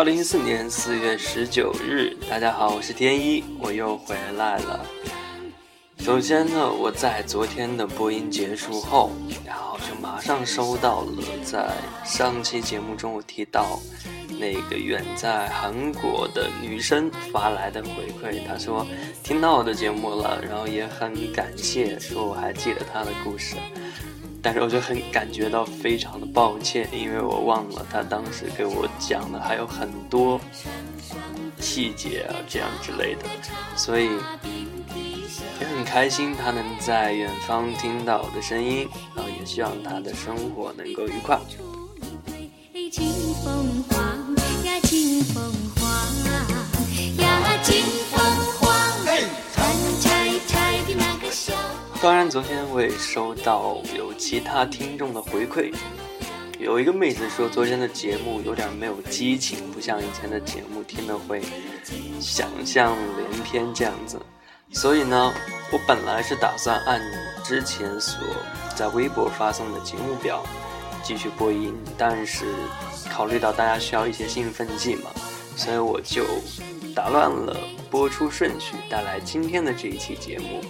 [0.00, 4.86] 二零一四年四月十九日，大家好，我是天一，我又回来了。
[5.98, 9.12] 首先呢，我在昨天的播音结束后，
[9.44, 11.70] 然后就马上收到了在
[12.02, 13.78] 上期节目中我提到
[14.38, 18.86] 那个远在韩国的女生发来的回馈，她说
[19.22, 23.54] 听到我的节目了，然后也很感谢，说我还记得她的故事。
[24.42, 30.40] 但是我就很感觉到非常的抱歉，因为我忘了他当时给我讲的还有很多
[31.58, 33.26] 细节啊，这样之类的，
[33.76, 34.08] 所以
[35.60, 41.38] 也很开心他能在远方听到我的声音，然后也希望他的生活能够愉快。
[52.02, 55.70] 当然，昨天我也收到有其他听众的回馈，
[56.58, 61.42] 有一个妹子说昨天的节目有点没有激情，不像以前的节目听了会
[62.18, 64.18] 想象连篇这样子。
[64.72, 65.30] 所以呢，
[65.70, 67.02] 我本来是打算按
[67.44, 68.18] 之前所
[68.74, 70.42] 在微博发送的节目表
[71.02, 72.46] 继续播音，但是
[73.10, 75.10] 考虑到大家需要一些兴奋剂嘛，
[75.54, 76.24] 所以我就
[76.94, 77.54] 打乱了
[77.90, 80.62] 播出顺序，带来今天的这一期节目。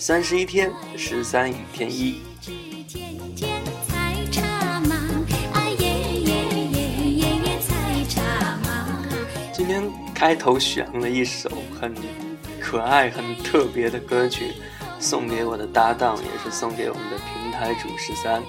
[0.00, 2.22] 三十一天，十三雨天一。
[9.52, 9.82] 今天
[10.14, 11.94] 开头选了一首很
[12.58, 14.54] 可爱、很特别的歌曲，
[14.98, 18.42] 送给我的搭档，也是送给我们的平台主十三。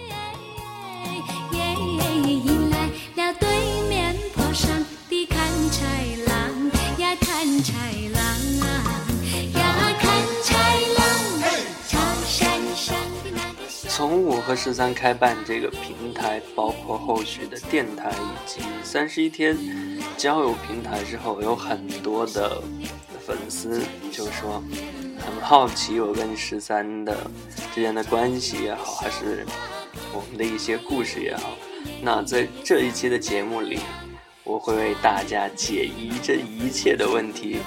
[14.52, 19.58] 和十三开办这个平台，包括后续的电台以及三十一天
[20.18, 22.62] 交友平台之后，有很多的
[23.26, 24.62] 粉丝就说
[25.26, 27.32] 很好奇我跟十三的
[27.74, 29.46] 之间的关系也好，还是
[30.14, 31.52] 我们的一些故事也好。
[32.02, 33.80] 那在这一期的节目里，
[34.44, 37.60] 我会为大家解疑这一切的问题。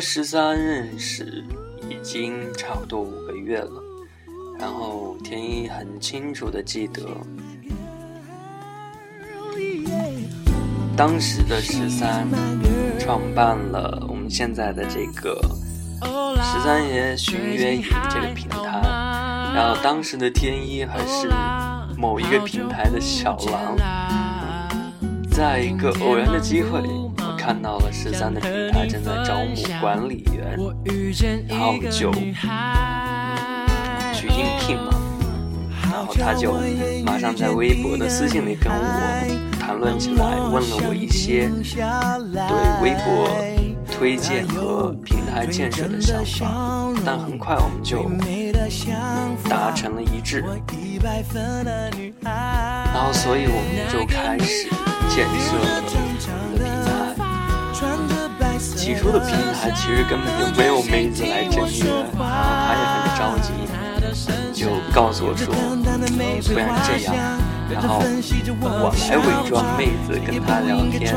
[0.00, 1.44] 十三认识
[1.88, 3.82] 已经差不多五个月了，
[4.58, 7.02] 然后天一很清楚的记得。
[10.96, 12.26] 当时的十三
[12.98, 15.40] 创办了我们现在的这个
[16.42, 18.80] 十三爷寻约语这个平台，
[19.54, 21.28] 然后当时的天一还是
[21.96, 23.76] 某一个平台的小狼，
[25.30, 26.82] 在一个偶然的机会，
[27.50, 30.56] 看到了十三的平台正在招募管理员，
[31.48, 32.12] 然后就
[34.12, 34.92] 去应聘嘛，
[35.82, 36.54] 然后他就
[37.04, 38.78] 马上在微博的私信里跟我。
[39.58, 42.54] 谈论起来，问了我一些对
[42.84, 43.28] 微博
[43.90, 48.08] 推荐和平台建设的想法，但很快我们就
[49.48, 50.44] 达成了一致，
[52.94, 54.68] 然后所以我们就开始
[55.08, 56.14] 建设了我们
[56.54, 56.89] 的平台。
[58.80, 61.84] 起初的平台其实根本就没有妹子来整约，
[62.16, 63.52] 然后他也很着急，
[64.54, 67.14] 就告诉我说，不然这样。
[67.70, 71.12] 然后我来伪装妹子跟他聊天，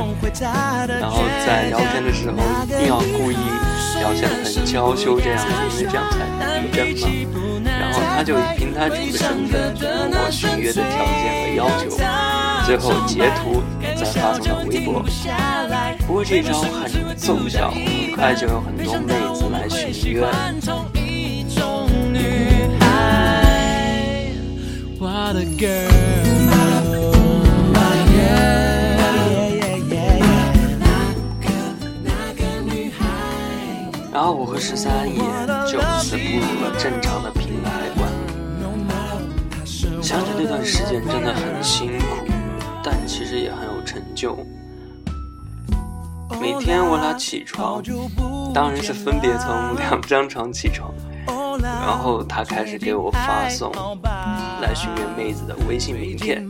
[0.99, 3.39] 然后在聊天的时候一定要故意
[3.97, 5.47] 表现得很娇羞这样子，
[5.79, 6.19] 因为这样才
[6.67, 7.07] 逼真
[7.63, 7.71] 嘛。
[7.79, 11.95] 然后他就以平台主的身份问我续约的条件和要求，
[12.65, 13.63] 最后截图
[14.03, 15.01] 再发送到微博。
[16.05, 20.27] 不过这招很奏效，很快就有很多妹子来续约。
[34.11, 35.15] 然后我和十三也
[35.65, 38.11] 就此步入了正常的平台关。
[40.01, 42.03] 想起那段时间真的很辛苦，
[42.83, 44.37] 但其实也很有成就。
[46.41, 47.81] 每天我俩起床，
[48.53, 50.93] 当然是分别从两张床起床，
[51.61, 53.71] 然后他开始给我发送
[54.61, 56.45] 来寻约妹子的微信名片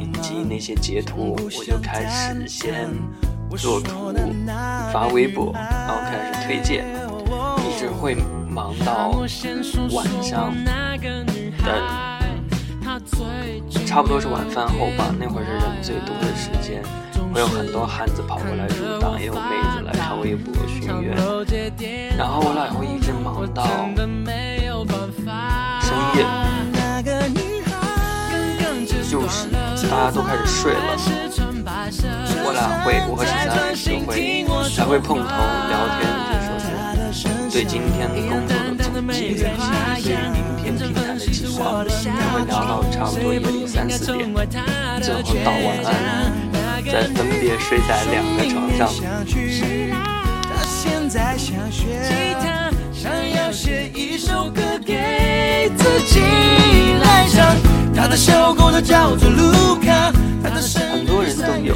[0.00, 2.90] 以及那些截图，我就开始先。
[3.54, 4.14] 做图
[4.90, 6.86] 发微博，然后开始推荐，
[7.68, 8.16] 一直会
[8.48, 9.10] 忙到
[9.90, 12.11] 晚上的。
[13.92, 16.82] 差不多是晚饭后吧，那会儿是人最多的时间，
[17.30, 21.12] 会有很多汉子跑过来入党，也有妹子来看微博寻约，
[22.16, 23.66] 然后我俩会一直忙到
[25.82, 26.24] 深夜，
[29.10, 29.46] 就是
[29.90, 30.96] 大家都开始睡了，
[32.46, 34.42] 我俩会，我和十三就会
[34.74, 35.28] 还会碰头
[35.68, 36.48] 聊天，就是
[37.52, 44.32] 对今天工作的总结以及对明天平台的计划，还会聊到差不多夜里三四点，
[45.02, 46.32] 最后道晚安，
[46.82, 48.88] 再分别睡在两个床上。
[60.90, 61.74] 很多人都有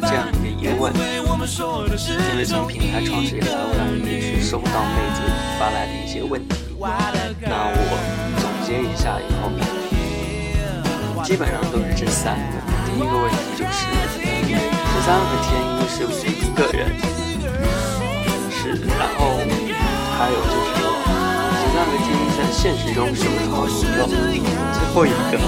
[0.00, 0.28] 这样
[0.84, 0.92] 问，
[2.30, 5.24] 因为从平台创始以来，我俩一直收到妹子
[5.58, 6.54] 发来的一些问题。
[7.40, 7.96] 那我
[8.36, 9.48] 总结一下以后，
[11.24, 12.60] 基本上都是这三个。
[12.84, 16.92] 第一个问题就是，十三和天一是不是一个人？
[18.52, 18.84] 是。
[18.98, 19.40] 然后
[20.18, 20.84] 还有就是，
[21.56, 24.04] 十三和天一在现实中是不是好朋友？
[24.04, 25.40] 最后一个。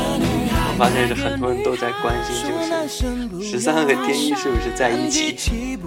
[0.77, 5.79] 发现是很多人都在关心，就是十三和天一是不是在一起？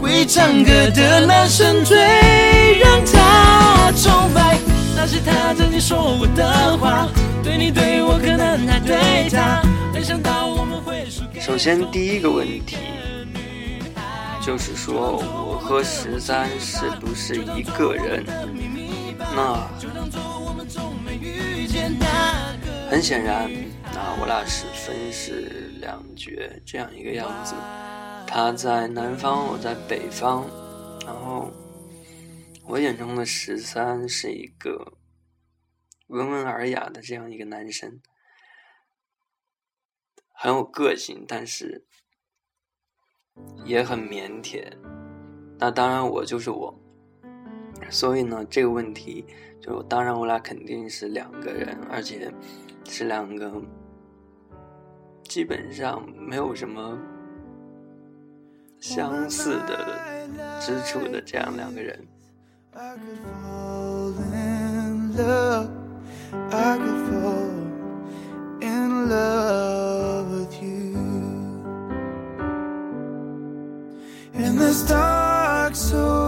[0.00, 1.96] 会唱歌的男生最
[2.78, 4.58] 让他崇拜，
[4.94, 7.08] 那是他曾经说过的话。
[7.42, 9.62] 对你对我可能还对他，
[9.94, 11.06] 没想到我们会
[11.40, 12.76] 首先第一个问题
[14.44, 18.24] 就是说，我和十三是不是一个人？
[19.34, 19.66] 那。
[22.90, 23.50] 很显然，
[23.92, 26.32] 那我俩是分饰两角
[26.64, 27.54] 这样一个样子。
[28.26, 30.48] 他在南方，我在北方。
[31.04, 31.52] 然后，
[32.66, 34.94] 我眼中的十三是一个
[36.06, 38.00] 温文尔雅的这样一个男生，
[40.32, 41.84] 很有个性，但是
[43.66, 44.64] 也很腼腆。
[45.58, 46.74] 那当然，我就是我。
[47.90, 49.26] 所以呢，这个问题
[49.60, 52.32] 就当然，我俩肯定是两个人，而且。
[52.88, 53.52] 是两个
[55.24, 56.98] 基本上没有什么
[58.80, 60.00] 相似的
[60.60, 62.08] 之处的这样两个人。
[74.88, 76.27] 第二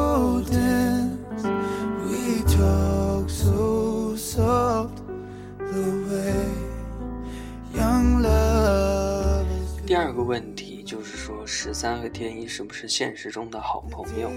[10.23, 14.31] 问题就是说，十三和天一是不是现实中的好朋友？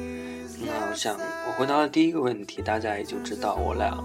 [0.65, 4.03] 那我想，我回答了第一个问题，大家也就知道我俩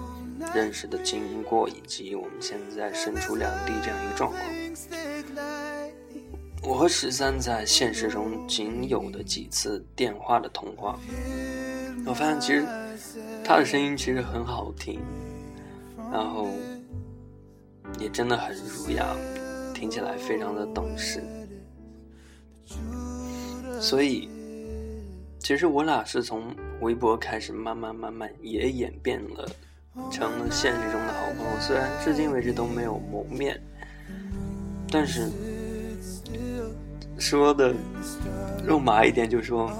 [0.54, 4.42] 认识的经过，以及我们现在身处两地这样一个状况。
[6.62, 10.98] 我和十三在现实中仅有的几次电话的通话，
[12.04, 12.64] 我发现其实
[13.44, 15.00] 他的声音其实很好听，
[16.12, 16.48] 然后
[17.98, 19.06] 也真的很儒雅，
[19.72, 21.22] 听起来非常的懂事。
[23.80, 24.28] 所以，
[25.38, 29.48] 其实我俩是从微博开始，慢慢慢慢也演变了，
[30.10, 31.60] 成了现实中的好朋友。
[31.60, 33.60] 虽然至今为止都没有谋面，
[34.90, 35.30] 但是
[37.18, 37.74] 说的
[38.66, 39.70] 肉麻一点，就说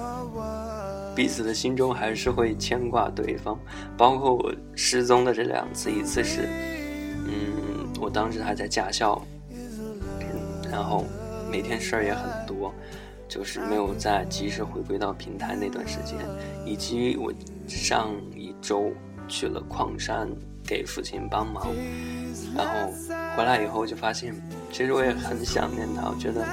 [1.15, 3.59] 彼此的心中还是会牵挂对方。
[3.97, 6.49] 包括我失踪的这两次，一次是，
[7.27, 9.21] 嗯，我当时还在驾校，
[10.71, 11.05] 然后
[11.51, 12.73] 每天事儿也很多。
[13.29, 16.17] 就是没有在及时回归到平台那段时间，
[16.65, 17.33] 以及我
[17.69, 18.91] 上一周
[19.29, 20.29] 去了矿山
[20.65, 21.67] 给父亲帮忙，
[22.57, 22.93] 然后
[23.37, 24.35] 回来以后就发现，
[24.73, 26.47] 其实我也很想念他，我觉得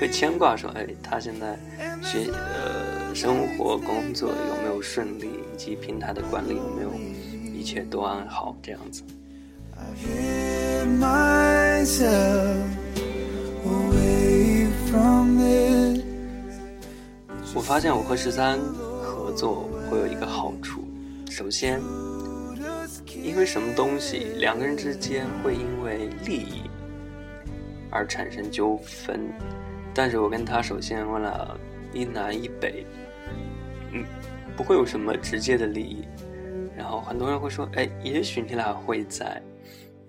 [0.00, 1.58] 会牵挂说，哎，他现在
[2.00, 6.92] 学呃生活工作有没有顺利，以及平台的管理有没有
[7.52, 9.02] 一切都安好这样子。
[17.54, 18.58] 我发现我和十三
[19.02, 20.84] 合作会有一个好处，
[21.28, 21.78] 首先，
[23.22, 26.62] 因为什么东西两个人之间会因为利益
[27.90, 29.30] 而产生纠纷，
[29.92, 31.58] 但是我跟他首先问了
[31.92, 32.86] 一南一北，
[33.92, 34.02] 嗯，
[34.56, 36.08] 不会有什么直接的利益，
[36.74, 39.42] 然后很多人会说，哎，也许你俩会在，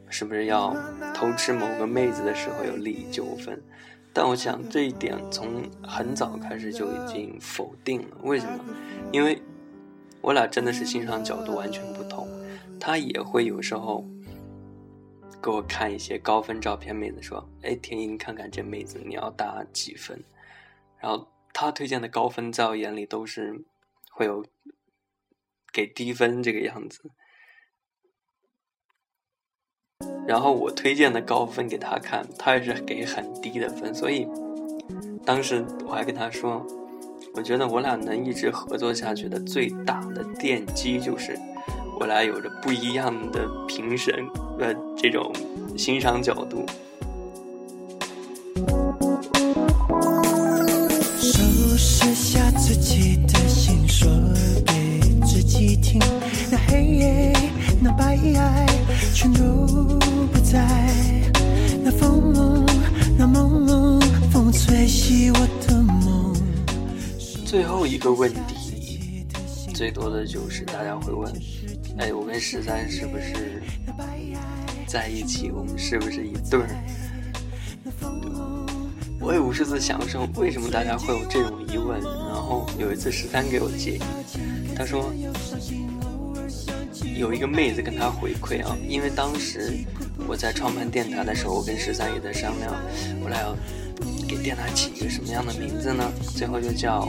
[0.08, 0.74] 是不是要
[1.14, 3.62] 偷吃某个妹子的时候有利益纠纷？
[4.14, 8.18] 但我想这一点从很早开始就已经否定了。
[8.22, 8.64] 为什么？
[9.12, 9.42] 因为
[10.22, 12.28] 我俩真的是欣赏角度完全不同。
[12.80, 14.06] 他也会有时候
[15.42, 20.24] 给我看一些高分照片，妹子说：“哎，天一，你看看这妹子，你要打几分？”
[21.00, 23.64] 然后他推荐的高分，在我眼里都是
[24.12, 24.46] 会有
[25.72, 27.10] 给低分这个样子。
[30.28, 34.28] 然后我推荐的高分给他看，他也是给很低的分，所以
[35.26, 36.66] 当时我还跟他说，
[37.34, 41.38] 我觉得我俩能一直合作下去的最大的奠基就是
[42.00, 44.14] 我俩有着不一样的评审
[44.58, 45.34] 的这种
[45.78, 46.66] 欣赏角度。
[51.20, 54.10] 收拾下自己的心，说
[54.66, 56.00] 给自己听，
[56.52, 57.34] 那黑夜，
[57.82, 58.66] 那白爱，
[59.14, 59.64] 全都。
[67.46, 69.26] 最后一个问题，
[69.76, 71.32] 最多的就是大家会问：
[71.98, 73.62] 哎，我跟十三是不是
[74.88, 75.52] 在一起？
[75.52, 76.70] 我们是不是一对儿？
[79.20, 82.02] 我也无数次想说，为什么大家会有这种疑问？
[82.02, 84.02] 然后有一次十三给我建议，
[84.76, 85.14] 他说。
[87.16, 89.72] 有一个妹子跟他回馈啊，因为当时
[90.28, 92.74] 我在创办电台的时候，我跟十三也在商量，
[93.24, 93.56] 我俩要
[94.28, 96.12] 给电台起一个什么样的名字呢？
[96.36, 97.08] 最后就叫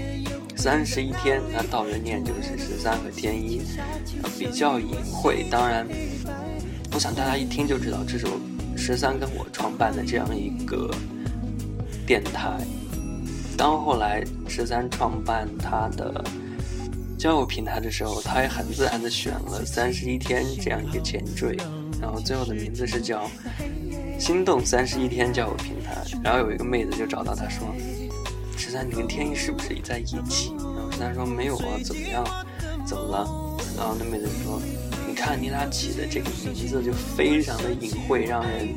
[0.56, 3.62] 三十一天，那倒着念就是十三和天一，
[4.38, 5.46] 比较隐晦。
[5.50, 5.86] 当然，
[6.92, 8.38] 我想大家一听就知道，这是我
[8.76, 10.90] 十三跟我创办的这样一个
[12.06, 12.58] 电台。
[13.56, 16.24] 当后来十三创办他的。
[17.24, 21.56] 交友平台的时候，他也很自然的选了三十一天这样一个前缀，
[21.98, 23.30] 然后最后的名字是叫
[24.18, 26.04] 心动三十一天交友平台。
[26.22, 27.74] 然后有一个妹子就找到他说
[28.58, 30.16] ：“十三，你跟天一是不是也在一起？”
[30.76, 32.22] 然后十三说：“没有啊，怎么样？
[32.86, 33.26] 怎么了？”
[33.74, 34.60] 然后那妹子说
[35.08, 38.68] ：“你看你俩起的这个名字就非常的隐晦，让人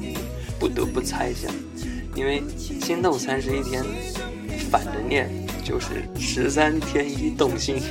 [0.58, 1.54] 不得不猜想，
[2.16, 3.84] 因为心动三十一天
[4.72, 5.30] 反着念
[5.66, 7.82] 就是十三天一动心。”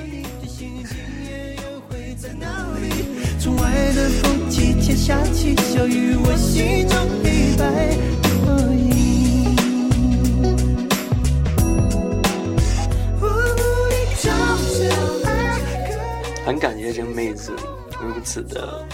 [16.44, 17.52] 很感谢这妹子
[18.00, 18.86] 如此的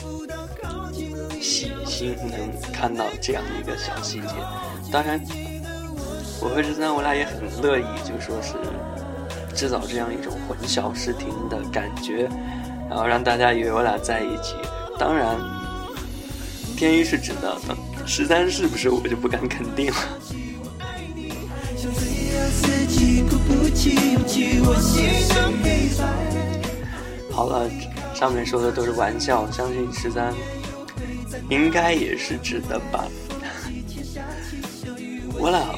[1.38, 4.28] 细心，能看到这样一个小细节。
[4.90, 5.20] 当然，
[6.40, 8.54] 我和十三我俩也很乐意，就说是
[9.54, 12.28] 制造这样一种混淆视听的感觉。
[12.88, 14.54] 然后让大家以为我俩在一起，
[14.98, 15.38] 当然，
[16.76, 17.74] 天一是知道的，
[18.06, 19.96] 十三是不是我就不敢肯定了。
[27.30, 27.70] 好了，
[28.14, 30.34] 上面说的都是玩笑，相信十三
[31.48, 33.06] 应该也是知的吧。
[35.38, 35.74] 我俩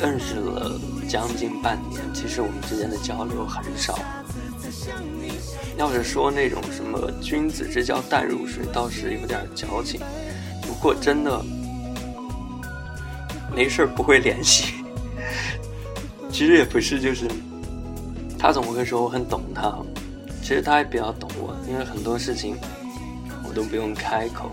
[0.00, 3.98] 认识了将近半年，其实我们之间的交流很少。
[5.76, 10.00] 要是说那种什么君子之交淡如水，倒是有点矫情。
[10.62, 11.42] 不过真的
[13.54, 14.74] 没事不会联系。
[16.30, 17.26] 其实也不是，就是
[18.38, 19.78] 他总会说我很懂他，
[20.42, 22.56] 其实他也比较懂我，因为很多事情
[23.48, 24.50] 我都不用开口，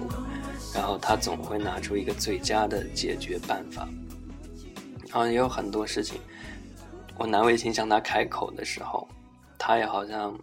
[0.73, 3.87] 然后他总会拿出一个最佳的解决办法。
[5.15, 6.19] 然后也有很多事情，
[7.17, 9.07] 我难为情向他开口的时候，
[9.57, 10.37] 他也好像。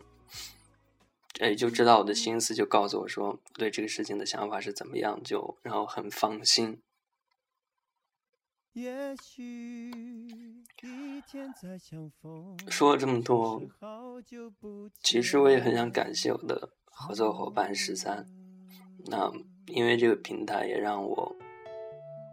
[1.40, 6.80] 哎，就知道我的心思，就告诉我说对这个事情的想法是怎么样，就然后很放心。
[12.70, 13.60] 说了这么多，
[15.02, 18.26] 其实我也很想感谢我的合作伙伴十三。
[19.06, 19.30] 那
[19.66, 21.36] 因为这个平台也让我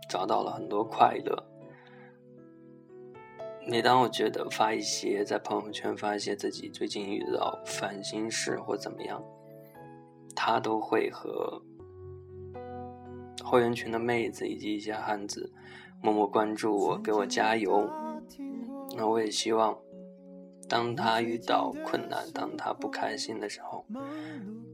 [0.10, 1.49] 找到了很多快乐。
[3.68, 9.24] 每当我觉得发一些在朋友圈发一些自己最近遇到烦心事或怎么样，
[10.36, 11.62] 他都会和
[13.44, 15.52] 会员群的妹子以及一些汉子
[16.02, 17.88] 默默关注我，给我加油。
[18.98, 19.78] 那我也希望，
[20.68, 23.86] 当他遇到困难，当他不开心的时候，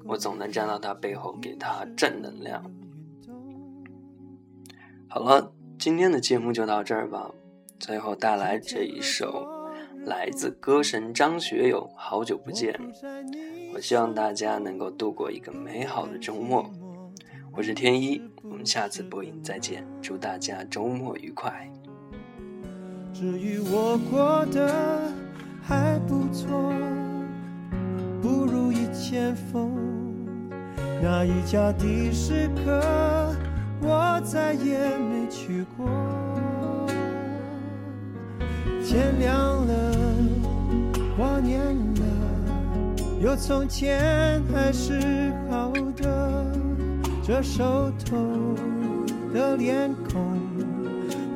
[0.06, 2.64] 我总能站到他背后给他正能量。
[5.10, 7.32] 好了，今天的节目就到这儿吧。
[7.80, 9.48] 最后带来这一首
[10.06, 12.74] 来自歌神张学友《好久不见》，
[13.74, 16.72] 我希望大家能够度过一个美好的周末。
[17.54, 21.72] 我是天一，我们下次播音再见，祝大家周末愉快。
[23.14, 25.12] 至于我过得
[25.62, 26.74] 还不错。
[28.98, 29.72] 前锋。
[31.04, 33.36] 那一家的士客，
[33.82, 35.86] 我再也没去过。
[38.88, 39.92] 天亮了，
[41.18, 42.04] 挂念了，
[43.20, 46.46] 有从前还是好的。
[47.24, 48.16] 这熟透
[49.34, 50.38] 的脸孔，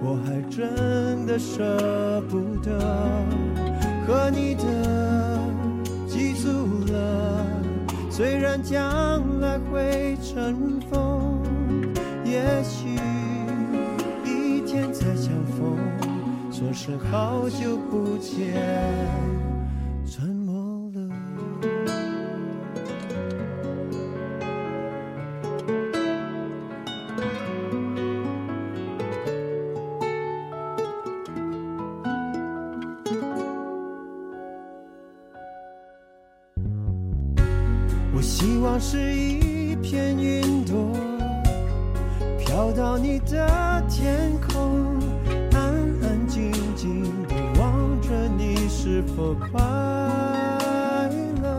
[0.03, 2.79] 我还真的舍不得
[4.05, 5.39] 和你的
[6.07, 7.47] 记住了。
[8.11, 11.41] 虽然将来会尘封，
[12.23, 12.89] 也许
[14.23, 15.75] 一天再相逢，
[16.59, 18.53] 说声好久不见。
[20.05, 21.09] 沉默了。
[38.13, 40.91] 我希望是一片云朵，
[42.37, 44.58] 飘到你的天空，
[48.99, 49.49] 是否快
[51.41, 51.57] 乐。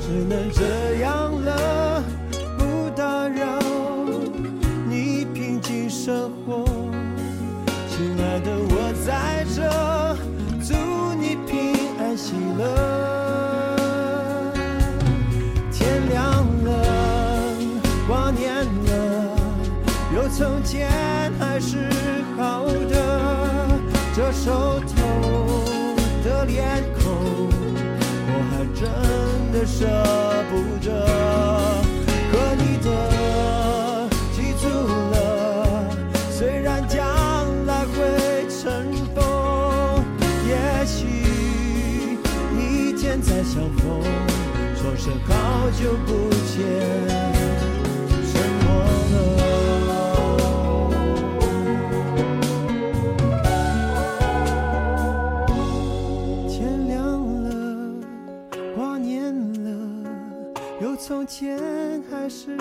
[0.00, 2.00] 只能这样了，
[2.56, 3.58] 不打扰
[4.88, 6.64] 你平静生活。
[7.88, 9.68] 亲爱的，我在这，
[10.62, 10.76] 祝
[11.14, 12.62] 你平安喜乐。
[15.72, 16.70] 天亮了，
[18.06, 19.36] 挂念了，
[20.14, 20.88] 有从前
[21.40, 21.78] 还是
[22.36, 23.66] 好的，
[24.14, 24.78] 这首
[26.50, 27.48] 脸孔，
[28.26, 28.82] 我还真
[29.52, 29.86] 的舍
[30.50, 30.52] 不
[30.84, 30.88] 得
[32.32, 32.86] 和你的
[34.34, 34.66] 记住
[35.12, 35.14] 了。
[36.30, 36.98] 虽然将
[37.66, 37.94] 来会
[38.48, 40.04] 尘封，
[40.48, 40.98] 也许
[42.58, 44.02] 一天再相逢，
[44.74, 47.39] 说声好久不见。
[61.40, 61.58] 天
[62.10, 62.54] 还是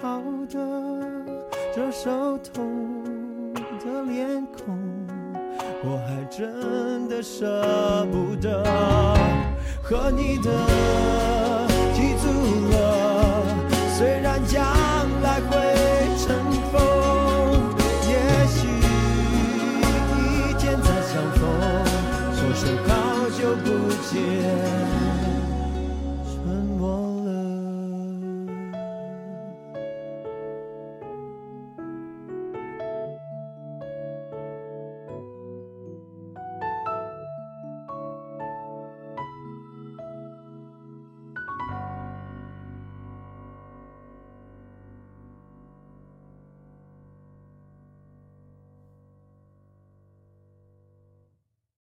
[0.00, 0.56] 好的，
[1.74, 2.62] 这熟透
[3.84, 4.78] 的脸孔，
[5.82, 8.62] 我还真的舍不得
[9.82, 10.48] 和你的
[11.92, 12.28] 记住
[12.70, 13.42] 了。
[13.98, 14.62] 虽然将
[15.22, 15.89] 来会